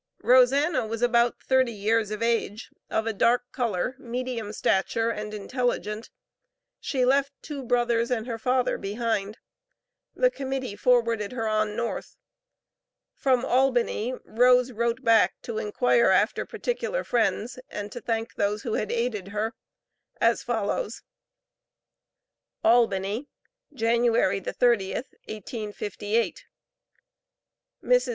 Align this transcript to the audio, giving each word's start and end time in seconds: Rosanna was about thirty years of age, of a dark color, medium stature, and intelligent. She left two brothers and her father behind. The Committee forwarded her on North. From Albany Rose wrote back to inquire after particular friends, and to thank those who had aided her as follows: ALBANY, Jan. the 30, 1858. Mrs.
Rosanna 0.23 0.87
was 0.87 1.03
about 1.03 1.39
thirty 1.43 1.71
years 1.71 2.09
of 2.09 2.23
age, 2.23 2.71
of 2.89 3.05
a 3.05 3.13
dark 3.13 3.43
color, 3.51 3.95
medium 3.99 4.51
stature, 4.51 5.11
and 5.11 5.31
intelligent. 5.31 6.09
She 6.79 7.05
left 7.05 7.33
two 7.43 7.63
brothers 7.63 8.09
and 8.09 8.25
her 8.25 8.39
father 8.39 8.79
behind. 8.79 9.37
The 10.15 10.31
Committee 10.31 10.75
forwarded 10.75 11.33
her 11.33 11.47
on 11.47 11.75
North. 11.75 12.17
From 13.13 13.45
Albany 13.45 14.15
Rose 14.25 14.71
wrote 14.71 15.03
back 15.03 15.39
to 15.43 15.59
inquire 15.59 16.09
after 16.09 16.47
particular 16.47 17.03
friends, 17.03 17.59
and 17.69 17.91
to 17.91 18.01
thank 18.01 18.33
those 18.33 18.63
who 18.63 18.73
had 18.73 18.91
aided 18.91 19.27
her 19.27 19.53
as 20.19 20.41
follows: 20.41 21.03
ALBANY, 22.63 23.29
Jan. 23.71 24.01
the 24.11 24.51
30, 24.51 24.93
1858. 24.95 26.45
Mrs. 27.83 28.09